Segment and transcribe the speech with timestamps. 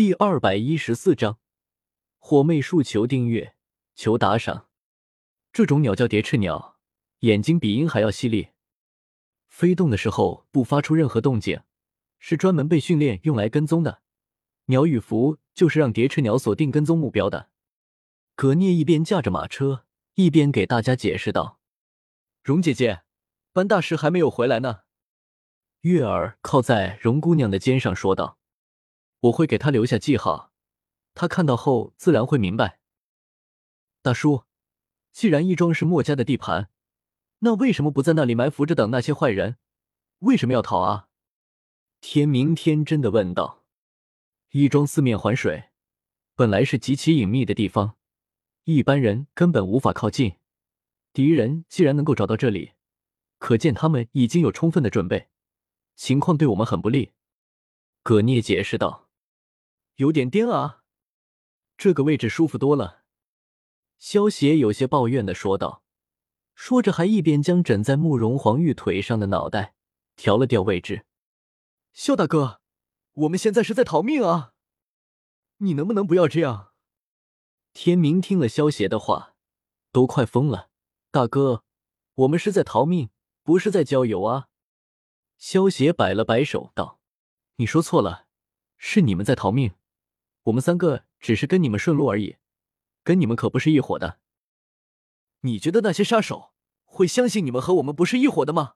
[0.00, 1.38] 第二百一十四章，
[2.18, 3.54] 火魅树求订阅，
[3.94, 4.66] 求打赏。
[5.52, 6.78] 这种鸟叫蝶翅鸟，
[7.18, 8.48] 眼睛比鹰还要犀利，
[9.46, 11.60] 飞动的时候不发出任何动静，
[12.18, 14.00] 是专门被训练用来跟踪的。
[14.68, 17.50] 鸟羽服就是让蝶翅鸟锁定跟踪目标的。
[18.34, 21.60] 葛聂一边驾着马车，一边给大家解释道
[22.42, 23.02] ：“荣姐姐，
[23.52, 24.80] 班大师还没有回来呢。”
[25.82, 28.38] 月儿靠在荣姑娘的肩上说道
[29.20, 30.52] ：“我会给他留下记号，
[31.14, 32.80] 他看到后自然会明白。”
[34.02, 34.44] 大叔，
[35.12, 36.70] 既然义庄是墨家的地盘，
[37.40, 39.56] 那为什么不在那里埋伏着等那些坏人？
[40.20, 41.08] 为什么要逃啊？
[42.00, 43.64] 天明天真的问道。
[44.50, 45.70] 义庄四面环水，
[46.34, 47.96] 本来是极其隐秘的地方，
[48.64, 50.36] 一般人根本无法靠近。
[51.12, 52.72] 敌人既然能够找到这里，
[53.38, 55.28] 可见他们已经有充分的准备，
[55.94, 57.12] 情况对我们很不利。
[58.02, 59.09] 葛聂解释道
[60.00, 60.82] ：“有点颠啊，
[61.76, 63.04] 这个位置舒服多了。”
[64.00, 65.82] 萧邪有些抱怨的说道，
[66.54, 69.74] 说着还一边将枕在慕容皇玉腿上的脑袋
[70.16, 71.04] 调了调位置。
[71.92, 72.60] 萧大哥。
[73.14, 74.54] 我们现在是在逃命啊！
[75.58, 76.72] 你能不能不要这样？
[77.74, 79.34] 天明听了萧邪的话，
[79.90, 80.70] 都快疯了。
[81.10, 81.64] 大哥，
[82.14, 83.10] 我们是在逃命，
[83.42, 84.48] 不是在郊游啊！
[85.36, 87.00] 萧邪摆了摆手道
[87.56, 88.28] ：“你说错了，
[88.78, 89.74] 是你们在逃命，
[90.44, 92.36] 我们三个只是跟你们顺路而已，
[93.02, 94.18] 跟你们可不是一伙的。
[95.40, 96.52] 你觉得那些杀手
[96.84, 98.74] 会相信你们和我们不是一伙的吗？”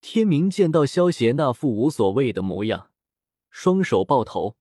[0.00, 2.90] 天明见到萧邪那副无所谓的模样。
[3.50, 4.56] 双手抱头，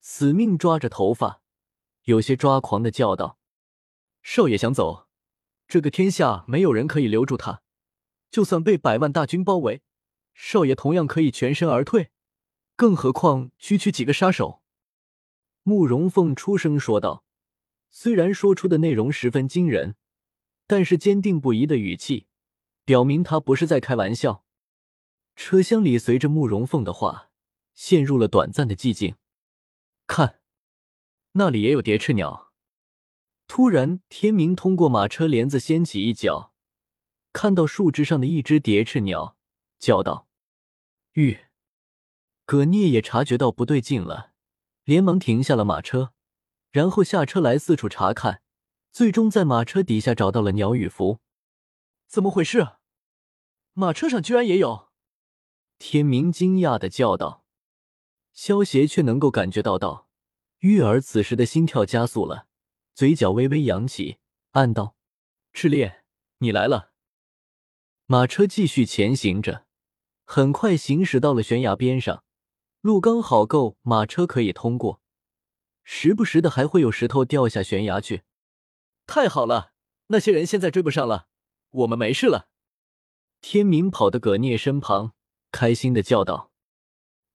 [0.00, 1.42] 死命抓着头发，
[2.04, 3.38] 有些抓狂的叫道
[4.22, 5.08] ：“少爷想走，
[5.66, 7.62] 这个天下没有人可以留住他。
[8.30, 9.82] 就算被百万大军包围，
[10.34, 12.10] 少爷同样可以全身而退。
[12.76, 14.59] 更何况区区几个杀手。”
[15.62, 17.24] 慕容凤出声说道，
[17.90, 19.96] 虽然说出的内容十分惊人，
[20.66, 22.26] 但是坚定不移的语气，
[22.84, 24.44] 表明他不是在开玩笑。
[25.36, 27.28] 车厢里随着慕容凤的话。
[27.72, 29.14] 陷入了短暂的寂静。
[30.06, 30.40] 看，
[31.32, 32.52] 那里也有蝶翅鸟。
[33.46, 36.52] 突然，天明通过马车帘子掀起一角，
[37.32, 39.38] 看到树枝上的一只蝶翅鸟，
[39.78, 40.28] 叫道
[41.14, 41.38] ：“玉！”
[42.44, 44.29] 葛聂也察觉到不对劲了，
[44.90, 46.12] 连忙停下了马车，
[46.72, 48.42] 然后下车来四处查看，
[48.90, 51.20] 最终在马车底下找到了鸟羽服。
[52.08, 52.66] 怎么回事？
[53.72, 54.88] 马车上居然也有！
[55.78, 57.44] 天明惊讶的叫道。
[58.32, 60.08] 萧邪却能够感觉到，到
[60.58, 62.48] 玉儿此时的心跳加速了，
[62.92, 64.18] 嘴角微微扬起，
[64.50, 64.96] 暗道
[65.54, 66.02] ：“赤烈，
[66.38, 66.90] 你来了。”
[68.06, 69.66] 马车继续前行着，
[70.24, 72.24] 很快行驶到了悬崖边上，
[72.80, 75.02] 路刚好够马车可以通过，
[75.84, 78.22] 时不时的还会有石头掉下悬崖去。
[79.06, 79.72] 太好了，
[80.06, 81.28] 那些人现在追不上了，
[81.70, 82.48] 我们没事了。
[83.42, 85.12] 天明跑到葛聂身旁，
[85.52, 86.50] 开心的叫道。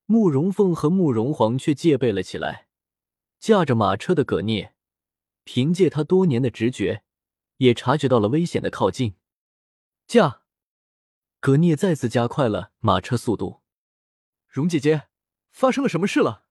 [0.05, 2.67] 慕容凤和慕容皇却戒备了起来。
[3.39, 4.73] 驾着马车的葛聂，
[5.43, 7.03] 凭借他多年的直觉，
[7.57, 9.15] 也察觉到了危险的靠近。
[10.07, 10.41] 驾！
[11.39, 13.61] 葛聂再次加快了马车速度。
[14.47, 15.07] 蓉姐姐，
[15.55, 16.43] 发生了什么事了？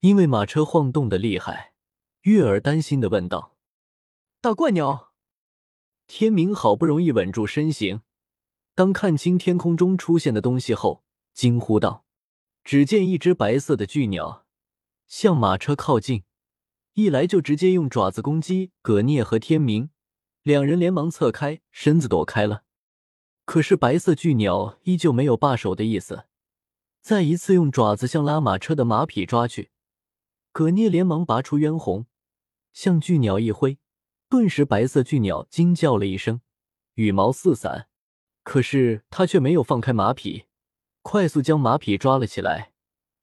[0.00, 1.72] 因为马车晃动的厉害，
[2.24, 3.56] 月儿担心的问道。
[4.42, 5.14] 大怪鸟！
[6.06, 8.02] 天明好不容易稳住身形，
[8.74, 12.04] 当看清天空中出现的东西后，惊呼道。
[12.62, 14.44] 只见一只白色的巨鸟
[15.06, 16.24] 向马车靠近，
[16.92, 19.88] 一来就直接用爪子攻击葛聂和天明，
[20.42, 22.64] 两人连忙侧开身子躲开了。
[23.46, 26.26] 可是白色巨鸟依旧没有罢手的意思，
[27.04, 29.70] 再一次用爪子向拉马车的马匹抓去。
[30.52, 32.06] 葛聂连忙拔出渊红，
[32.72, 33.78] 向巨鸟一挥，
[34.30, 36.40] 顿时白色巨鸟惊叫了一声，
[36.94, 37.90] 羽毛四散。
[38.42, 40.46] 可是他却没有放开马匹。
[41.02, 42.72] 快速将马匹抓了起来，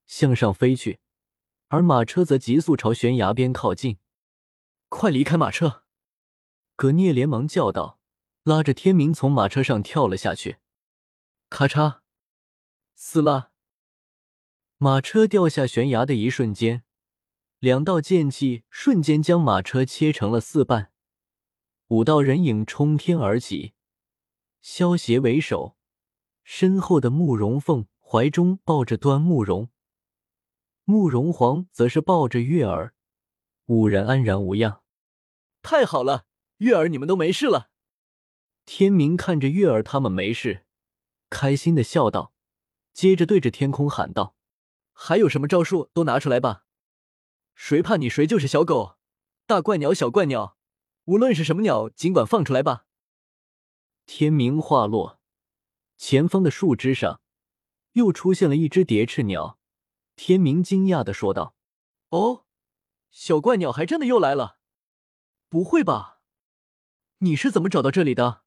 [0.06, 1.00] 向上飞去，
[1.66, 3.98] 而马车则急速朝悬崖边靠近。
[4.90, 5.82] 快离开马车！
[6.76, 7.98] 葛聂连忙叫道，
[8.44, 10.58] 拉着天明从马车上跳了下去。
[11.50, 12.02] 咔嚓，
[12.94, 13.50] 撕拉！
[14.82, 16.82] 马车掉下悬崖的一瞬间，
[17.60, 20.90] 两道剑气瞬间将马车切成了四半，
[21.86, 23.74] 五道人影冲天而起，
[24.60, 25.76] 萧邪为首。
[26.42, 29.70] 身后的慕容凤怀中抱着端慕容，
[30.82, 32.96] 慕容皇则是抱着月儿，
[33.66, 34.82] 五人安然无恙。
[35.62, 36.26] 太好了，
[36.56, 37.70] 月儿你们都没事了。
[38.66, 40.66] 天明看着月儿他们没事，
[41.30, 42.32] 开心的笑道，
[42.92, 44.34] 接着对着天空喊道
[44.92, 46.64] ：“还有什么招数都拿出来吧，
[47.54, 48.98] 谁怕你谁就是小狗，
[49.46, 50.56] 大怪鸟、小怪鸟，
[51.04, 52.86] 无论是什么鸟，尽管放出来吧。
[54.06, 55.20] 天明话落，
[55.96, 57.20] 前方的树枝上
[57.92, 59.58] 又出现了一只蝶翅鸟。
[60.14, 61.56] 天明惊讶的说道
[62.10, 62.44] ：“哦，
[63.10, 64.58] 小怪鸟还真的又来了？
[65.48, 66.20] 不会吧？
[67.18, 68.42] 你是怎么找到这里的？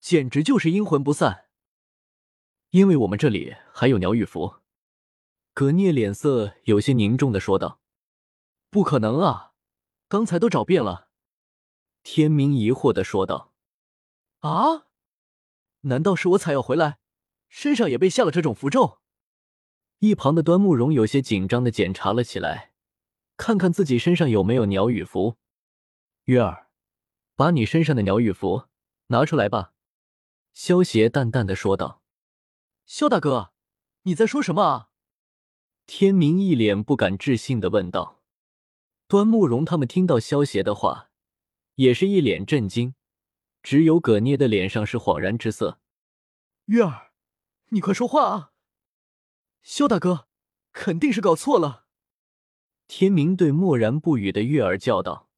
[0.00, 1.48] 简直就是阴魂不散！
[2.70, 4.56] 因为我们这里还有鸟羽符。”
[5.58, 7.80] 葛聂脸色有些凝重的说道
[8.70, 9.54] ：“不可能啊，
[10.06, 11.08] 刚才都找遍了。”
[12.04, 13.52] 天明疑惑的说道
[14.38, 14.86] ：“啊，
[15.80, 17.00] 难道是我采药回来，
[17.48, 19.00] 身上也被下了这种符咒？”
[19.98, 22.72] 一旁的端木荣有些紧张的检查了起来，
[23.36, 25.38] 看看自己身上有没有鸟羽符。
[26.26, 26.68] 月儿，
[27.34, 28.66] 把你身上的鸟羽符
[29.08, 29.72] 拿出来吧。”
[30.54, 32.00] 萧邪淡淡的说道。
[32.86, 33.50] “萧大哥，
[34.02, 34.84] 你在说什么啊？”
[35.88, 38.20] 天明一脸不敢置信的问道。
[39.06, 41.08] 端慕容他们听到萧邪的话，
[41.76, 42.94] 也是一脸震惊，
[43.62, 45.80] 只有葛聂的脸上是恍然之色。
[46.66, 47.12] 月儿，
[47.70, 48.52] 你快说话啊！
[49.62, 50.28] 萧大哥，
[50.72, 51.86] 肯定是搞错了。
[52.86, 55.30] 天明对默然不语的月儿叫道：“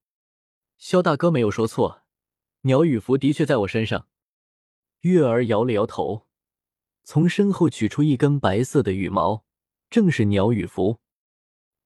[0.76, 2.02] 萧大哥没有说错，
[2.62, 4.08] 鸟羽符的确在我身上。”
[5.02, 6.26] 月儿摇了摇头，
[7.04, 9.44] 从身后取出一根白色的羽毛。
[9.90, 11.00] 正是鸟羽符，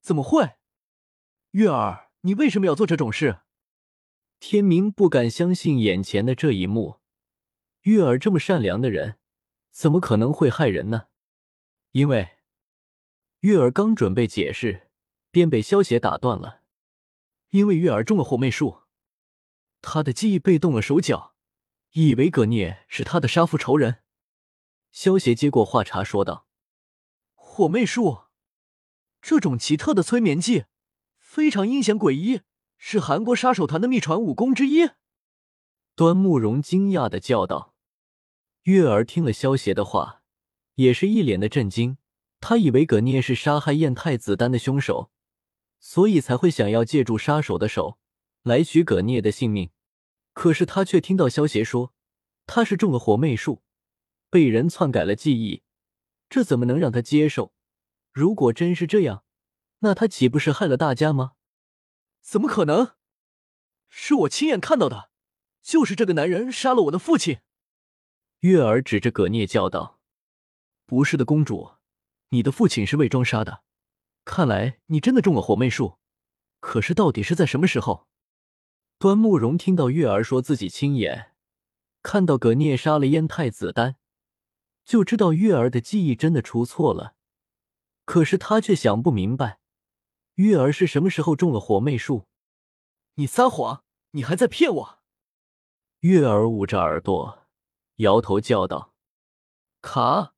[0.02, 0.56] 怎么会？
[1.52, 3.40] 月儿，你为什么要做这种事？
[4.38, 7.00] 天明不敢相信眼前的这一幕。
[7.82, 9.18] 月儿这么善良的人，
[9.70, 11.08] 怎么可能会害人呢？
[11.92, 12.36] 因为
[13.40, 14.90] 月儿刚准备解释，
[15.30, 16.60] 便被萧邪打断了。
[17.50, 18.82] 因为月儿中了火媚术，
[19.80, 21.34] 他的记忆被动了手脚，
[21.92, 24.02] 以为葛聂是他的杀父仇人。
[24.92, 26.46] 萧邪接过话茬说道。
[27.56, 28.22] 火魅术，
[29.22, 30.64] 这种奇特的催眠技
[31.20, 32.40] 非常阴险诡异，
[32.78, 34.90] 是韩国杀手团的秘传武功之一。
[35.94, 37.76] 端木荣惊讶的叫道。
[38.64, 40.22] 月儿听了萧邪的话，
[40.74, 41.98] 也是一脸的震惊。
[42.40, 45.12] 他以为葛聂是杀害燕太子丹的凶手，
[45.78, 47.98] 所以才会想要借助杀手的手
[48.42, 49.70] 来取葛聂的性命。
[50.32, 51.94] 可是他却听到萧邪说
[52.46, 53.62] 他是中了火魅术，
[54.28, 55.62] 被人篡改了记忆。
[56.34, 57.52] 这怎么能让他接受？
[58.10, 59.22] 如果真是这样，
[59.78, 61.34] 那他岂不是害了大家吗？
[62.22, 62.96] 怎么可能？
[63.88, 65.12] 是我亲眼看到的，
[65.62, 67.38] 就是这个男人杀了我的父亲。
[68.40, 70.00] 月儿指着葛聂叫道
[70.86, 71.74] ：“不是的，公主，
[72.30, 73.62] 你的父亲是魏庄杀的。
[74.24, 76.00] 看来你真的中了火魅术。
[76.58, 78.08] 可是到底是在什么时候？”
[78.98, 81.36] 端木荣听到月儿说自己亲眼
[82.02, 83.94] 看到葛聂杀了燕太子丹。
[84.84, 87.14] 就知道月儿的记忆真的出错了，
[88.04, 89.58] 可是他却想不明白，
[90.34, 92.26] 月儿是什么时候中了火魅术？
[93.14, 93.82] 你撒谎！
[94.10, 94.98] 你还在骗我！
[96.00, 97.46] 月儿捂着耳朵，
[97.96, 98.92] 摇头叫道
[99.82, 100.34] ：“卡！”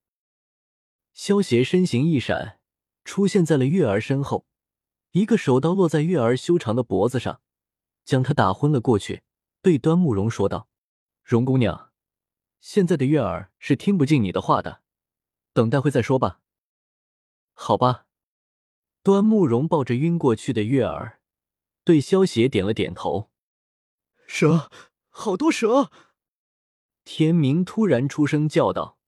[1.13, 2.61] 萧邪身形一闪，
[3.05, 4.47] 出现在了月儿身后，
[5.13, 7.41] 一个手刀落在月儿修长的脖子上，
[8.05, 9.23] 将她打昏了过去，
[9.61, 10.69] 对端木荣说道
[11.25, 11.86] ：“荣姑娘。”
[12.69, 14.83] 现在的月儿是听不进你的话的，
[15.53, 16.41] 等待会再说吧。
[17.53, 18.09] 好吧。
[19.05, 21.21] 端木荣抱着晕过去的月儿，
[21.85, 23.31] 对萧邪点了点头。
[24.26, 24.69] 蛇，
[25.11, 25.93] 好多蛇！
[27.05, 28.99] 天明突然出声叫道。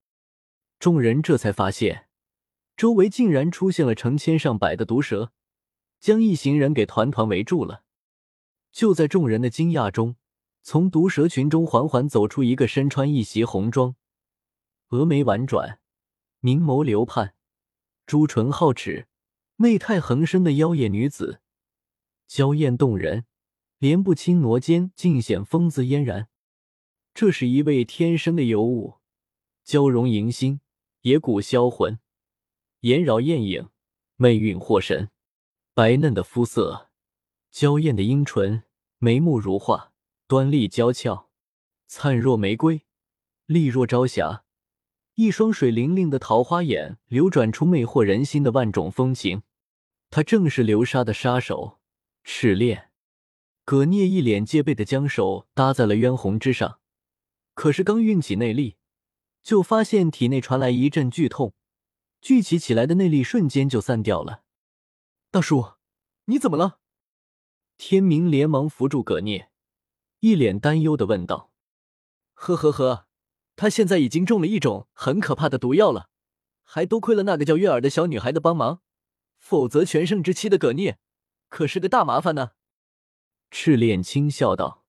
[0.79, 2.09] 众人这才发现，
[2.77, 5.33] 周围竟然出现了成千上百的毒蛇，
[5.99, 7.83] 将一行人给团团围住了。
[8.71, 10.15] 就在众人的惊讶中。
[10.71, 13.97] 从毒蛇群中缓缓走出一个身穿一袭红装、
[14.91, 15.81] 峨眉婉转、
[16.41, 17.35] 明眸流盼、
[18.05, 19.09] 朱唇皓齿、
[19.57, 21.41] 媚态横生的妖艳女子，
[22.27, 23.25] 娇艳动人，
[23.79, 26.29] 莲步轻挪间尽显风姿嫣然。
[27.15, 28.97] 这是一位天生的尤物，
[29.65, 30.61] 娇容迎心，
[31.01, 31.99] 野骨销魂，
[32.81, 33.71] 颜娆艳影，
[34.17, 35.09] 媚韵惑神。
[35.73, 36.91] 白嫩的肤色，
[37.51, 38.65] 娇艳的樱唇，
[38.99, 39.95] 眉目如画。
[40.29, 41.31] 端丽娇俏，
[41.87, 42.83] 灿若玫瑰，
[43.47, 44.45] 丽若朝霞，
[45.15, 49.43] 一双水灵灵的桃花眼流转出魅惑人心的万种风情。
[50.11, 51.81] 他正是流沙的杀手
[52.25, 52.91] 赤练。
[53.65, 56.79] 葛聂一脸戒备的将手搭在了渊虹之上，
[57.55, 58.77] 可是刚运起内力，
[59.43, 61.55] 就发现体内传来一阵剧痛，
[62.21, 64.43] 聚集起来的内力瞬间就散掉了。
[65.31, 65.73] 大叔，
[66.27, 66.81] 你怎么了？
[67.79, 69.51] 天明连忙扶住葛聂。
[70.21, 71.53] 一脸担忧的问道
[72.35, 73.07] ：“呵呵呵，
[73.55, 76.09] 他现在已经中了一种很可怕的毒药了，
[76.65, 78.81] 还多亏了那个叫月儿的小女孩的帮忙，
[79.39, 80.99] 否则全盛之期的葛聂
[81.49, 82.51] 可是个大麻烦呢。
[83.51, 84.85] 赤练轻笑道：“